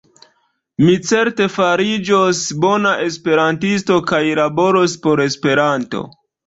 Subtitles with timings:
[0.85, 6.09] Mi certe fariĝos bona esperantisto kaj laboros por Esperanto.